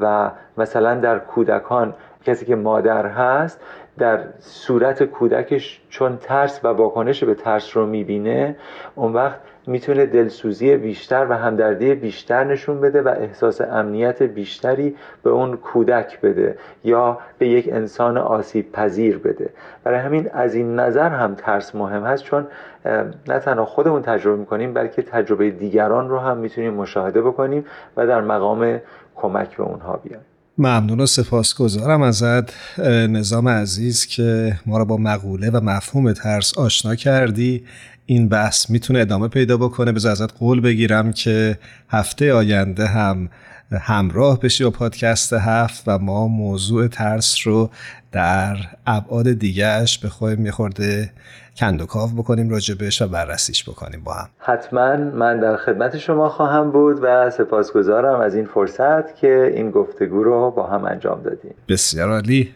[0.00, 3.60] و مثلا در کودکان کسی که مادر هست
[3.98, 8.56] در صورت کودکش چون ترس و واکنش به ترس رو می‌بینه
[8.94, 15.30] اون وقت می‌تونه دلسوزی بیشتر و همدردی بیشتر نشون بده و احساس امنیت بیشتری به
[15.30, 19.50] اون کودک بده یا به یک انسان آسیب پذیر بده.
[19.84, 22.46] برای همین از این نظر هم ترس مهم هست چون
[23.28, 27.64] نه تنها خودمون تجربه می‌کنیم بلکه تجربه دیگران رو هم می‌تونیم مشاهده بکنیم
[27.96, 28.80] و در مقام
[29.16, 30.22] کمک به اونها بیایم.
[30.58, 36.94] ممنون و سپاسگزارم ازت نظام عزیز که ما را با مقوله و مفهوم ترس آشنا
[36.94, 37.64] کردی.
[38.06, 39.92] این بحث می‌تونه ادامه پیدا بکنه.
[39.92, 43.28] بذار ازت قول بگیرم که هفته آینده هم
[43.72, 47.70] همراه بشی با پادکست هفت و ما موضوع ترس رو
[48.12, 51.10] در ابعاد دیگهش بخوایم میخورده
[51.56, 54.28] کند و کاف بکنیم راجبش و بررسیش بکنیم با هم.
[54.38, 60.22] حتما من در خدمت شما خواهم بود و سپاسگزارم از این فرصت که این گفتگو
[60.22, 61.54] رو با هم انجام دادیم.
[61.68, 62.54] بسیار عالی.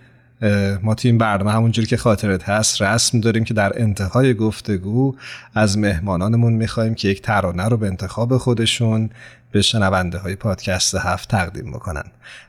[0.83, 5.15] ما تو این برنامه همونجوری که خاطرت هست رسم داریم که در انتهای گفتگو
[5.55, 9.11] از مهمانانمون می‌خوایم که یک ترانه رو به انتخاب خودشون
[9.53, 12.05] به شنونده های پادکست هفت تقدیم بکنن.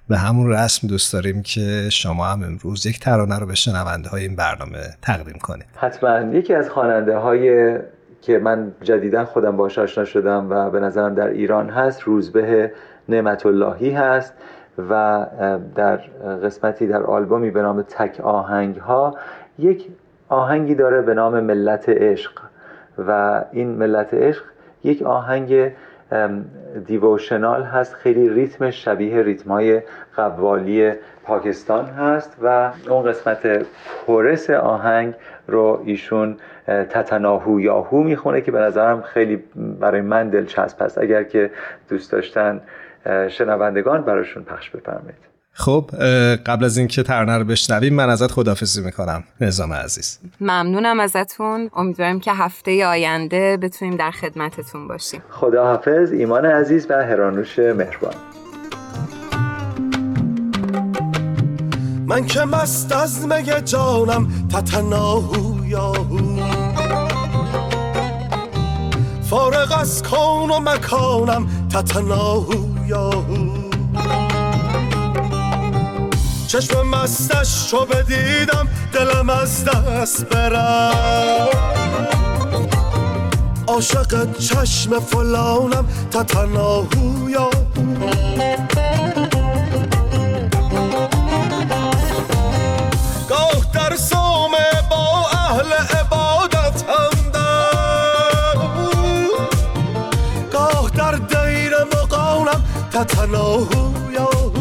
[0.09, 4.21] به همون رسم دوست داریم که شما هم امروز یک ترانه رو به شنونده های
[4.21, 5.65] این برنامه تقدیم کنید.
[5.75, 6.19] حتما.
[6.19, 7.77] یکی از خواننده های
[8.21, 12.71] که من جدیدا خودم باش آشنا شدم و به نظرم در ایران هست روزبه
[13.09, 14.33] نعمت اللهی هست.
[14.77, 15.25] و
[15.75, 15.97] در
[16.43, 19.15] قسمتی در آلبومی به نام تک آهنگ ها
[19.59, 19.87] یک
[20.29, 22.31] آهنگی داره به نام ملت عشق
[23.07, 24.43] و این ملت عشق
[24.83, 25.71] یک آهنگ
[26.87, 29.81] دیووشنال هست خیلی ریتم شبیه ریتم های
[30.15, 30.91] قوالی
[31.23, 33.65] پاکستان هست و اون قسمت
[34.05, 35.13] کورس آهنگ
[35.47, 41.51] رو ایشون تتناهو یاهو می‌خونه که به نظرم خیلی برای من دلچسب هست اگر که
[41.89, 42.61] دوست داشتن
[43.37, 45.31] شنوندگان براشون پخش بفرمایید.
[45.53, 45.91] خب
[46.45, 50.19] قبل از اینکه ترانه رو بشنویم من ازت خدافزی می‌کنم نظام عزیز.
[50.41, 51.69] ممنونم ازتون.
[51.75, 55.23] امیدوارم که هفته آینده بتونیم در خدمتتون باشیم.
[55.29, 58.13] خداحافظ ایمان عزیز و هرانوش مهربان.
[62.05, 66.39] من که مست از مگه جانم تتناهو یاهو
[69.29, 73.71] فارغ از کون و مکانم تتناهو یاهو.
[76.47, 81.47] چشم مستش چو بدیدم دلم از دست برم.
[83.67, 88.60] عاشق چشم فلانم تتناهو یاهو.
[103.03, 104.51] تتناهو یاهو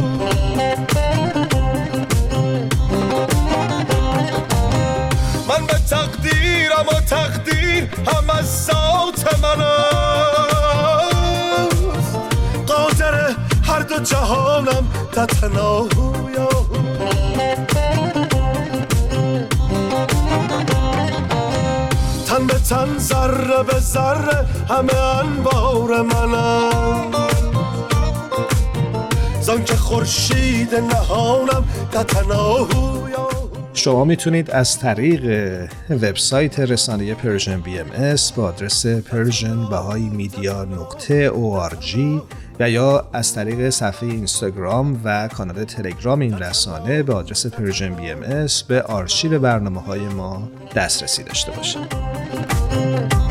[5.49, 9.65] من به تقدیرم و تقدیر هم از ذات من
[12.67, 16.77] قادر هر دو جهانم تتناهو یاهو
[22.27, 27.30] تن به تن ذره به ذره همه انبار منم.
[29.51, 31.65] زان که خورشید نهانم
[33.75, 35.25] شما می‌تونید از طریق
[35.91, 41.31] وبسایت رسانه Persian BMS با آدرس Persian Bahai Media نقطه
[42.61, 48.63] و یا از طریق صفحه اینستاگرام و کانال تلگرام این رسانه به آدرس Persian BMS
[48.63, 53.30] به آرشیو برنامه های ما دسترسی داشته باشید.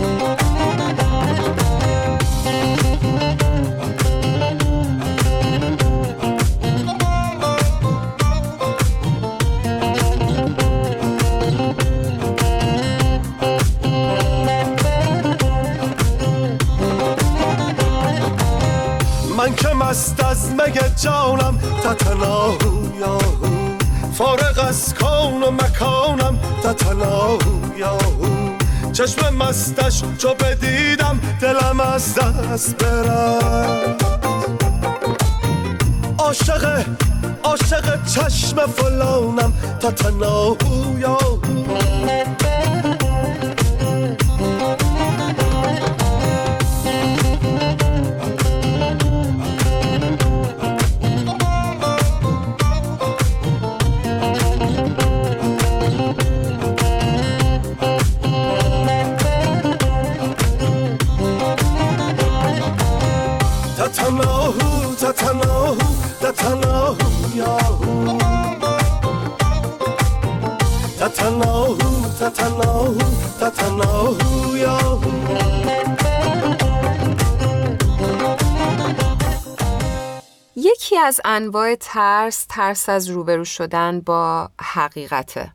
[21.90, 23.74] جانم تتناهو یاهو
[24.14, 28.54] فارغ از کون و مکانم تتناهو یاهو
[28.94, 33.98] چشم مستش چو بدیدم دلم از دست برم.
[36.20, 36.86] عاشق
[37.44, 41.38] عاشق چشم فلانم تتناهو یاهو
[81.10, 85.52] از انواع ترس ترس از روبرو شدن با حقیقته.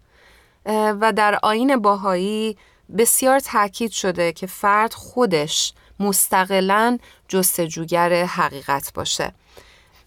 [0.67, 2.57] و در آین باهایی
[2.99, 9.33] بسیار تاکید شده که فرد خودش مستقلا جستجوگر حقیقت باشه.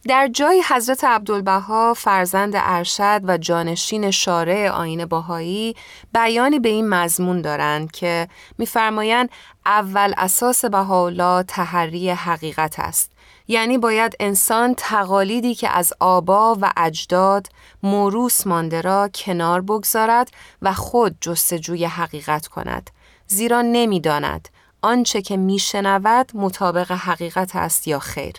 [0.07, 5.75] در جای حضرت عبدالبها فرزند ارشد و جانشین شارع آین باهایی
[6.13, 9.29] بیانی به این مضمون دارند که میفرمایند
[9.65, 13.16] اول اساس بهاءالله تحری حقیقت است.
[13.47, 17.47] یعنی باید انسان تقالیدی که از آبا و اجداد
[17.83, 20.31] موروس مانده را کنار بگذارد
[20.61, 22.89] و خود جستجوی حقیقت کند.
[23.27, 24.49] زیرا نمی‌داند
[24.81, 28.33] آنچه که میشنود مطابق حقیقت است یا خیر.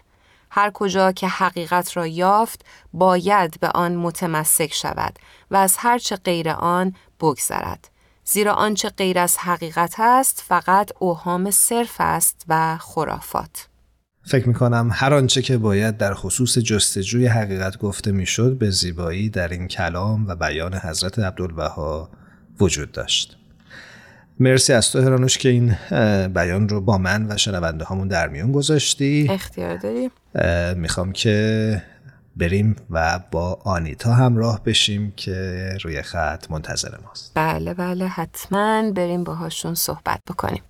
[0.51, 5.19] هر کجا که حقیقت را یافت باید به آن متمسک شود
[5.51, 7.91] و از هرچه غیر آن بگذرد.
[8.25, 13.68] زیرا آنچه غیر از حقیقت است فقط اوهام صرف است و خرافات.
[14.29, 19.49] فکر می‌کنم هر آنچه که باید در خصوص جستجوی حقیقت گفته می‌شد به زیبایی در
[19.49, 22.11] این کلام و بیان حضرت عبدالبها
[22.61, 23.37] وجود داشت.
[24.41, 25.77] مرسی از تو هرانوش که این
[26.29, 29.27] بیان رو با من و شنونده هامون در میون گذاشتی.
[29.31, 30.11] اختیار داریم
[30.77, 31.83] می‌خوام که
[32.37, 37.33] بریم و با آنیتا همراه بشیم که روی خط منتظر ماست.
[37.35, 40.63] بله بله حتما بریم باهاشون صحبت بکنیم.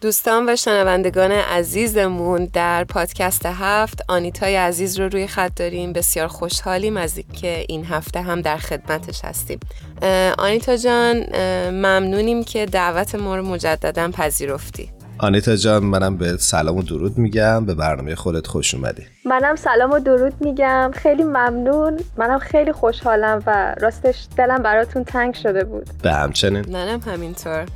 [0.00, 5.92] دوستان و شنوندگان عزیزمون در پادکست هفت آنیتای عزیز رو روی خط داریم.
[5.92, 9.60] بسیار خوشحالیم از اینکه این هفته هم در خدمتش هستیم.
[10.38, 11.24] آنیتا جان
[11.70, 14.90] ممنونیم که دعوت ما رو مجددا پذیرفتی.
[15.18, 17.66] آنیتا جان منم به سلام و درود میگم.
[17.66, 19.02] به برنامه خودت خوش اومدی.
[19.24, 20.90] منم سلام و درود میگم.
[20.94, 22.00] خیلی ممنون.
[22.16, 25.86] منم خیلی خوشحالم و راستش دلم براتون تنگ شده بود.
[26.02, 26.64] به همچنین.
[26.72, 27.66] منم همینطور.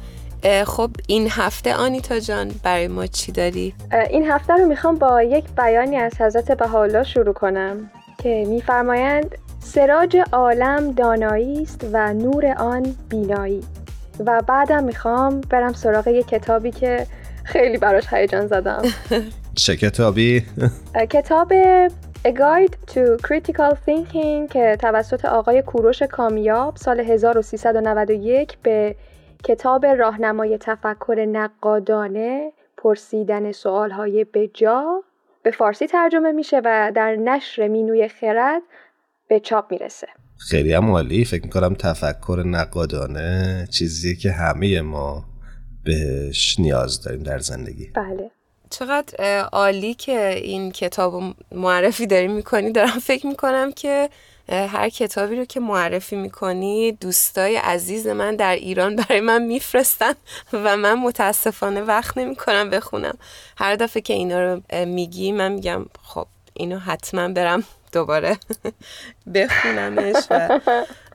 [0.66, 3.74] خب این هفته آنیتا جان برای ما چی داری؟
[4.10, 10.16] این هفته رو می‌خوام با یک بیانی از حضرت بهاءالله شروع کنم که میفرمایند سراج
[10.32, 13.60] عالم دانایی است و نور آن بینایی
[14.26, 17.06] و بعدم می‌خوام برم سراغ یک کتابی که
[17.44, 18.82] خیلی براش هیجان زدم
[19.54, 20.44] چه کتابی؟
[21.10, 21.52] کتاب
[22.24, 28.96] A Guide to Critical Thinking که توسط آقای کوروش کامیاب سال 1391 به
[29.44, 35.02] کتاب راهنمای تفکر نقادانه پرسیدن سوالهای بجا.
[35.42, 38.62] به فارسی ترجمه میشه و در نشر مینوی خرد
[39.28, 40.08] به چاپ می‌رسه.
[40.50, 41.24] خیلی هم عالی.
[41.24, 45.24] فکر می‌کنم تفکر نقادانه چیزی که همه ما
[45.84, 47.90] بهش نیاز داریم در زندگی.
[47.94, 48.30] بله.
[48.70, 52.72] چقدر عالی که این کتاب معرفی داری می‌کنی.
[52.72, 54.08] دارم فکر می‌کنم که
[54.48, 60.12] هر کتابی رو که معرفی می‌کنی دوستای عزیز من در ایران برای من میفرستن
[60.52, 63.18] و من متاسفانه وقت نمی‌کنم بخونم.
[63.56, 68.38] هر دفعه که اینا رو میگی من میگم خب اینو حتما برم دوباره
[69.34, 70.60] بخونمش و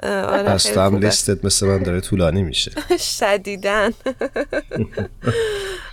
[0.04, 2.72] آره هم لیستت مثل من داره طولانی میشه.
[3.20, 3.94] شدیدن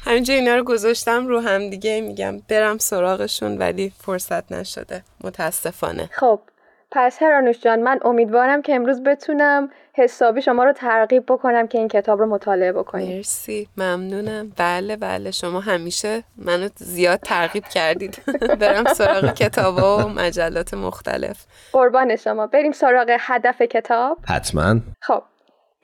[0.04, 5.04] همینجا اینا رو گذاشتم رو هم دیگه میگم برم سراغشون ولی فرصت نشده.
[5.20, 6.10] متاسفانه.
[6.12, 6.40] خب
[6.96, 11.88] پس هرانوش جان من امیدوارم که امروز بتونم حسابی شما رو ترغیب بکنم که این
[11.88, 14.52] کتاب رو مطالعه بکنید مرسی ممنونم.
[14.56, 15.30] بله بله.
[15.30, 18.22] شما همیشه منو زیاد ترغیب کردید.
[18.60, 21.44] برم سراغ کتاب و مجلات مختلف.
[21.72, 22.46] قربان شما.
[22.46, 24.18] بریم سراغ هدف کتاب.
[24.28, 24.80] حتما.
[25.00, 25.22] خب.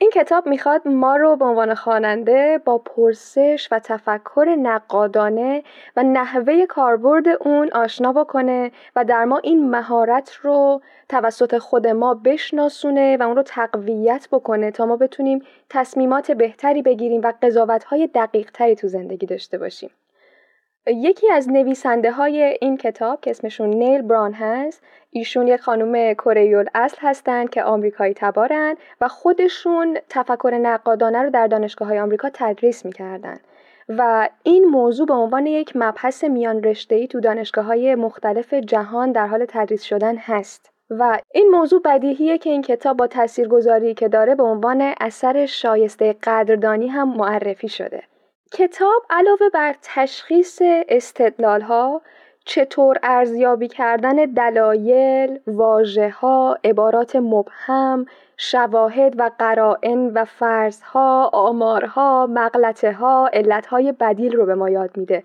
[0.01, 5.63] این کتاب می‌خواد ما رو به عنوان خواننده با پرسش و تفکر نقادانه
[5.95, 12.13] و نحوه کاربرد اون آشنا بکنه و در ما این مهارت رو توسط خود ما
[12.13, 18.51] بشناسونه و اون رو تقویت بکنه تا ما بتونیم تصمیمات بهتری بگیریم و قضاوتهای دقیق
[18.51, 19.89] تری تو زندگی داشته باشیم.
[20.87, 26.65] یکی از نویسنده های این کتاب که اسمشون نیل بران هست ایشون یک خانم کره
[26.75, 32.85] اصل هستند که آمریکایی تبارن و خودشون تفکر نقادانه رو در دانشگاه های آمریکا تدریس
[32.85, 33.39] می‌کردن.
[33.89, 39.27] و این موضوع به عنوان یک مبحث میان ای تو دانشگاه های مختلف جهان در
[39.27, 40.71] حال تدریس شدن هست.
[40.89, 46.15] و این موضوع بدیهیه که این کتاب با تاثیرگذاری که داره به عنوان اثر شایسته
[46.23, 48.03] قدردانی هم معرفی شده.
[48.53, 52.01] کتاب علاوه بر تشخیص استدلال ها
[52.45, 58.05] چطور ارزیابی کردن دلایل، واژه ها، عبارات مبهم،
[58.37, 65.23] شواهد و قرائن و فرضها، آمارها، مغلطه ها، علتهای بدیل رو به ما یاد میده.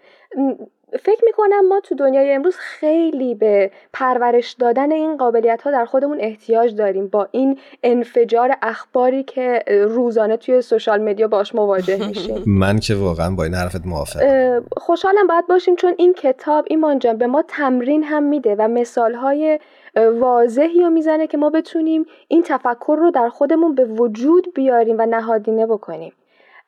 [0.92, 6.20] فکر می‌کنم ما تو دنیای امروز خیلی به پرورش دادن این قابلیت ها در خودمون
[6.20, 12.42] احتیاج داریم با این انفجار اخباری که روزانه توی سوشال مدیا باش مواجه میشیم.
[12.60, 14.64] من که واقعا با این حرفت موافقم.
[14.76, 19.14] خوشحالم باید باشیم چون این کتاب ایمان جان به ما تمرین هم میده و مثال
[19.14, 19.58] های
[19.96, 25.06] واضحی رو می‌زنه که ما بتونیم این تفکر رو در خودمون به وجود بیاریم و
[25.06, 26.12] نهادینه بکنیم.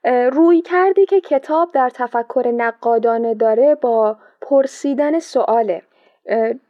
[0.04, 5.82] روی کردی که کتاب در تفکر نقادانه داره با پرسیدن سواله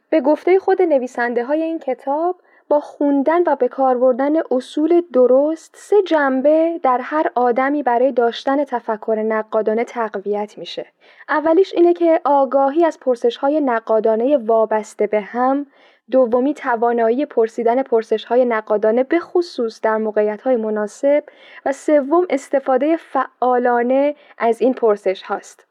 [0.09, 2.35] به گفته خود نویسنده های این کتاب
[2.69, 8.63] با خوندن و به کار بردن اصول درست سه جنبه در هر آدمی برای داشتن
[8.63, 10.85] تفکر نقادانه تقویت میشه.
[11.29, 15.65] اولیش اینه که آگاهی از پرسش های نقادانه وابسته به هم
[16.11, 21.23] دومی توانایی پرسیدن پرسش های نقادانه به خصوص در موقعیت های مناسب
[21.65, 25.68] و سوم استفاده فعالانه از این پرسش هاست.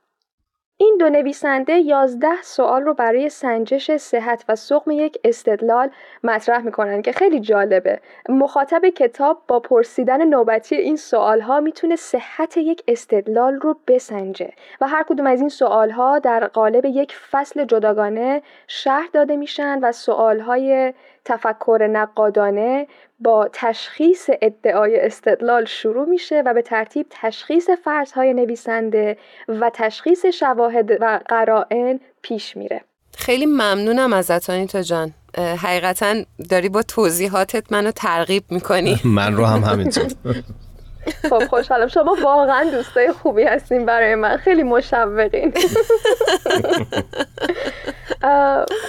[0.80, 5.90] این دو نویسنده یازده سوال رو برای سنجش صحت و سقم یک استدلال
[6.24, 8.00] مطرح می‌کنن که خیلی جالبه.
[8.28, 14.86] مخاطب کتاب با پرسیدن نوبتی این سوال ها می‌تونه صحت یک استدلال رو بسنجه و
[14.88, 19.92] هر کدوم از این سوال ها در قالب یک فصل جداگانه شرح داده میشن و
[19.92, 20.94] سوال های
[21.28, 22.86] تفکر نقادانه
[23.20, 29.16] با تشخیص ادعای استدلال شروع میشه و به ترتیب تشخیص فرضهای نویسنده
[29.48, 32.80] و تشخیص شواهد و قرائن پیش میره.
[33.16, 35.14] خیلی ممنونم ازت آنیتا جان.
[35.38, 36.14] حقیقتا
[36.50, 39.00] داری با توضیحاتت منو ترغیب می‌کنی.
[39.18, 40.06] من رو هم همینطور.
[41.30, 41.88] خب خوشحالم.
[41.88, 44.36] شما واقعا دوستای خوبی هستین برای من.
[44.36, 45.52] خیلی مشوقین.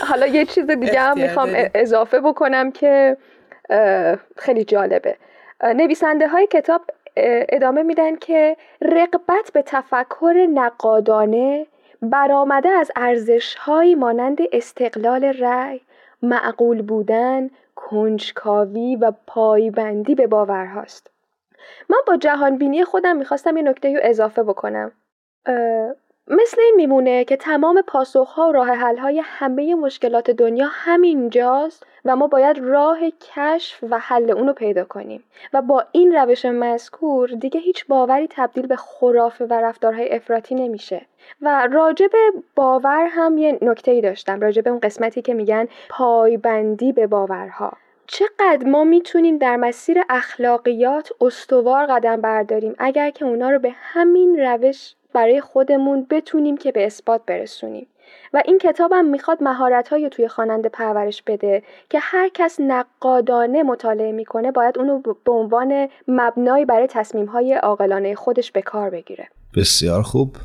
[0.08, 3.18] حالا یه چیز دیگه هم می‌خوام اضافه بکنم که
[4.38, 5.16] خیلی جالبه
[5.64, 6.82] نویسنده های کتاب
[7.50, 11.68] ادامه میدن که رقبت به تفکر نقادانه
[12.02, 13.58] برآمده از ارزش
[13.98, 15.82] مانند استقلال رأی،
[16.22, 21.12] معقول بودن، کنجکاوی و پایبندی به باورهاست.
[21.90, 24.92] من با جهان بینی خودم می‌خواستم یه نکته رو اضافه بکنم.
[26.30, 32.28] مثل این میمونه که تمام پاسخها و راه حلهای همه مشکلات دنیا همینجاست و ما
[32.28, 35.24] باید راه کشف و حل اونو پیدا کنیم.
[35.54, 41.02] و با این روش مذکور دیگه هیچ باوری تبدیل به خرافه و رفتارهای افراطی نمیشه.
[41.42, 42.12] و راجب
[42.56, 47.74] باور هم یه نکته ای داشتم راجب اون قسمتی که میگن پایبندی به باورها.
[48.12, 54.40] چقدر ما می‌تونیم در مسیر اخلاقیات استوار قدم برداریم؟ اگر که اونا رو به همین
[54.40, 57.88] روش برای خودمون بتونیم که به اثبات برسونیم.
[58.34, 64.52] و این کتابم می‌خواد مهارت توی خواننده پرورش بده که هر کس نقادانه مطالعه می‌کنه
[64.52, 69.28] باید اونو به عنوان مبنایی برای تصمیم های عاقلانه خودش به کار بگیره.
[69.56, 70.36] بسیار خوب.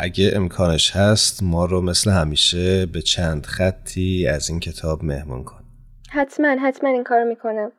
[0.00, 5.63] اگه امکانش هست ما رو مثل همیشه به چند خطی از این کتاب مهمون کن.
[6.14, 7.72] حتما حتما این کارو می‌کنم.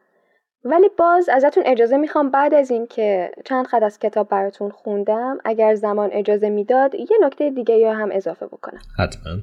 [0.64, 5.76] ولی باز ازتون اجازه می‌خوام بعد از اینکه چند خط از کتاب براتون خوندم اگر
[5.76, 8.80] زمان اجازه می‌داد یه نکته دیگه یا هم اضافه بکنم.
[9.00, 9.34] حتما.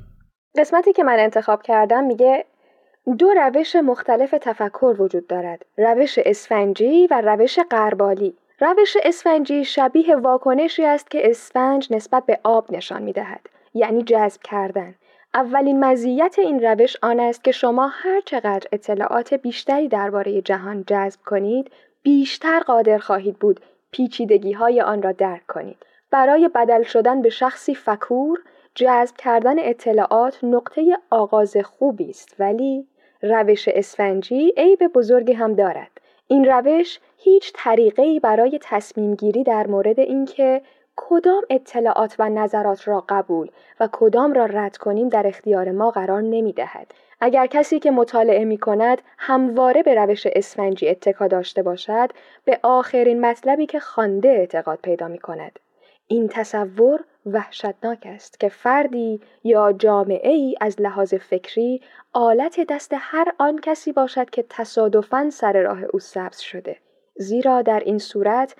[0.58, 2.44] قسمتی که من انتخاب کردم میگه
[3.18, 5.64] دو روش مختلف تفکر وجود دارد.
[5.78, 12.72] روش اسفنجی و روش قربالی روش اسفنجی شبیه واکنشی است که اسفنج نسبت به آب
[12.72, 13.40] نشان می‌دهد
[13.74, 14.94] یعنی جذب کردن.
[15.34, 21.20] اولین مزیت این روش آن است که شما هر چقدر اطلاعات بیشتری درباره جهان جذب
[21.26, 21.70] کنید
[22.02, 23.60] بیشتر قادر خواهید بود
[23.90, 25.76] پیچیدگی های آن را درک کنید.
[26.10, 28.38] برای بدل شدن به شخصی فکور
[28.74, 32.34] جذب کردن اطلاعات نقطه آغاز خوبی است.
[32.38, 32.86] ولی
[33.22, 35.90] روش اسفنجی عیب بزرگی هم دارد.
[36.28, 40.62] این روش هیچ طریقه برای تصمیم گیری در مورد اینکه
[40.96, 46.22] کدام اطلاعات و نظرات را قبول و کدام را رد کنیم در اختیار ما قرار
[46.22, 46.94] نمی دهد.
[47.20, 52.10] اگر کسی که مطالعه می کند همواره به روش اسفنجی اتکا داشته باشد
[52.44, 55.58] به آخرین مطلبی که خوانده اعتقاد پیدا می کند.
[56.06, 61.80] این تصور وحشتناک است که فردی یا جامعه ای از لحاظ فکری
[62.12, 66.76] آلت دست هر آن کسی باشد که تصادفاً سر راه او سبز شده.
[67.16, 68.56] زیرا در این صورت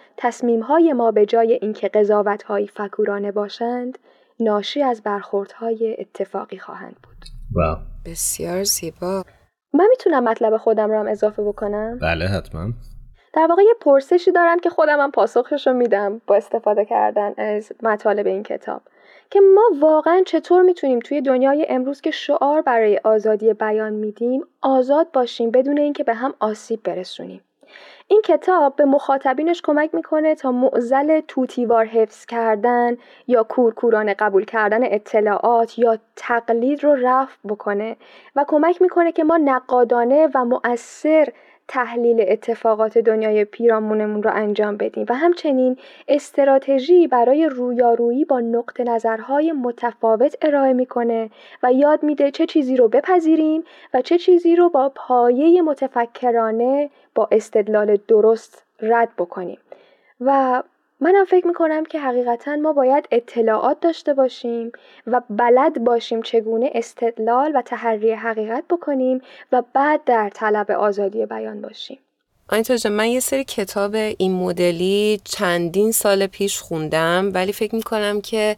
[0.63, 3.99] های ما به جای اینکه قضاوتهایی فکورانه باشند
[4.41, 7.17] ناشی از برخوردهای اتفاقی خواهند بود.
[7.55, 7.79] واو.
[8.07, 9.23] بسیار زیبا.
[9.75, 12.73] من می‌تونم مطلب خودم رو هم اضافه بکنم؟ بله حتما.
[13.35, 17.73] در واقع یه پرسشی دارم که خودم هم پاسخش رو میدم با استفاده کردن از
[17.83, 18.83] مطالب این کتاب.
[19.31, 25.13] که ما واقعا چطور می‌تونیم توی دنیای امروز که شعار برای آزادی بیان میدیم آزاد
[25.13, 27.41] باشیم بدون اینکه به هم آسیب برسونیم؟
[28.09, 32.97] این کتاب به مخاطبینش کمک می‌کنه تا معزل توتیوار حفظ کردن
[33.27, 37.97] یا کورکورانه قبول کردن اطلاعات یا تقلید رو رفع بکنه
[38.37, 41.29] و کمک می‌کنه که ما نقادانه و مؤثر
[41.69, 45.77] تحلیل اتفاقات دنیای پیرامونمون رو انجام بدیم و همچنین
[46.09, 51.31] استراتژی برای رویارویی با نقط نظرهای متفاوت ارائه می‌کنه
[51.63, 57.29] و یاد میده چه چیزی رو بپذیریم و چه چیزی رو با پایه متفکرانه با
[57.33, 59.59] استدلال درست رد بکنیم.
[60.21, 60.63] و
[61.03, 64.73] منم فکر می‌کنم که حقیقتا ما باید اطلاعات داشته باشیم
[65.07, 69.21] و بلد باشیم چگونه استدلال و تحری حقیقت بکنیم
[69.53, 71.99] و بعد در طلب آزادی بیان باشیم.
[72.49, 78.57] آنیتا من یه سری کتاب این مدلی چندین سال پیش خوندم ولی فکر می‌کنم که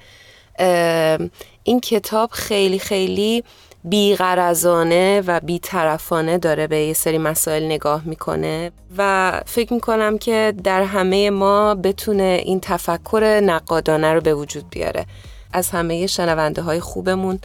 [1.64, 3.44] این کتاب خیلی خیلی
[3.84, 10.82] بیغرزانه و بیطرفانه داره به یه سری مسائل نگاه می‌کنه و فکر می‌کنم که در
[10.82, 15.06] همه ما بتونه این تفکر نقادانه رو به وجود بیاره.
[15.52, 17.38] از همه شنونده های خوبمون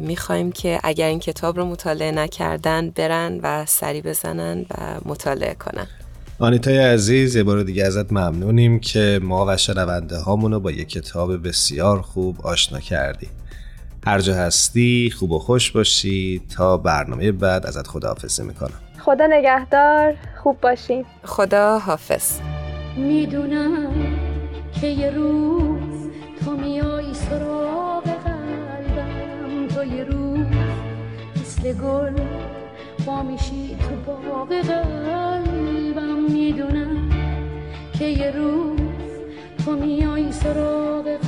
[0.00, 5.86] می‌خوایم که اگر این کتاب رو مطالعه نکردن برن و سری بزنن و مطالعه کنن.
[6.38, 11.48] آنیتای عزیز یه بار دیگه ازت ممنونیم که ما و شنونده هامون با یک کتاب
[11.48, 13.30] بسیار خوب آشنا کردیم.
[14.06, 16.42] هر جا هستی خوب و خوش باشی.
[16.56, 18.80] تا برنامه بعد ازت خداحافظی می‌کنم.
[18.98, 20.14] خدا نگهدار.
[20.42, 21.04] خوب باشین.
[21.24, 22.40] خدا حافظ.
[22.96, 23.92] می‌دونم
[24.80, 26.10] که یه روز
[26.44, 29.68] تو میای سراغ قلبم.
[29.68, 30.46] تو یه روز
[31.36, 32.12] مثل گل
[33.06, 36.22] با میشی تو باغ قلبم.
[36.32, 37.10] می‌دونم
[37.98, 38.80] که یه روز
[39.64, 41.18] تو میای سراغ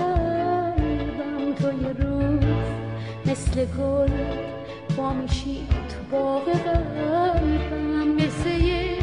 [3.39, 4.11] مثل گل
[4.97, 8.99] با میشی تو باغ قلبم مثل یه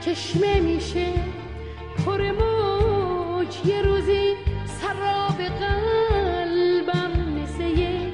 [0.00, 1.12] چشمه میشه
[2.06, 3.56] پر موج.
[3.64, 4.34] یه روزی
[4.66, 8.12] سراب قلبم مثل یه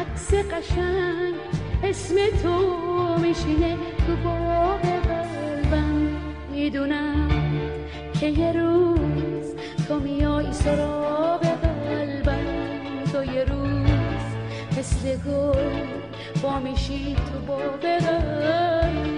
[0.00, 1.34] عکس قشنگ
[1.84, 2.56] اسم تو
[3.18, 6.08] میشینه تو باغ قلبم
[6.52, 7.28] می‌دونم
[8.20, 9.54] که یه روز
[9.88, 11.47] تو میای سراب
[14.78, 15.86] مثل گل
[16.42, 19.17] با میشی تو باغ قلبم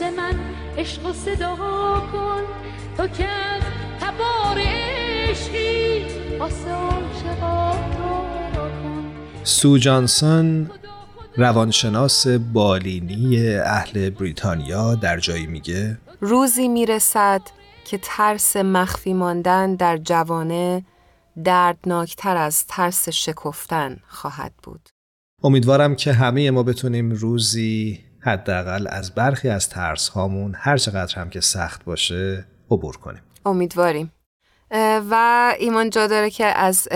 [0.00, 0.34] مثل من
[0.78, 1.56] عشق و صدا
[2.12, 2.42] کن.
[2.96, 3.62] تو که از
[4.00, 6.04] تبار عشقی
[6.38, 9.04] واسه عاشقا کن.
[9.44, 10.70] سو جانسون
[11.36, 15.98] روانشناس بالینی اهل بریتانیا در جایی میگه.
[16.20, 17.42] روزی می‌رسد
[17.84, 20.84] که ترس مخفی ماندن در جوانه
[21.44, 24.88] دردناکتر از ترس شکفتن خواهد بود.
[25.42, 31.30] امیدوارم که همه ما بتونیم روزی حداقل از برخی از ترس هامون هر چقدر هم
[31.30, 33.22] که سخت باشه عبور کنیم.
[33.46, 34.12] امیدواریم.
[35.10, 36.88] و ایمان جا داره که از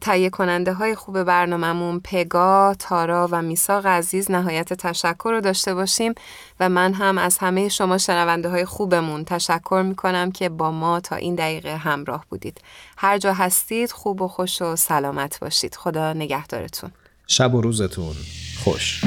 [0.00, 6.14] تهیه کننده های خوب برنامهمون پگا، تارا و میساق عزیز نهایت تشکر رو داشته باشیم
[6.60, 11.16] و من هم از همه شما شنونده های خوبمون تشکر می‌کنم که با ما تا
[11.16, 12.60] این دقیقه همراه بودید.
[12.98, 15.74] هر جا هستید خوب و خوش و سلامت باشید.
[15.74, 16.90] خدا نگهدارتون.
[17.26, 18.14] شب و روزتون
[18.64, 19.04] خوش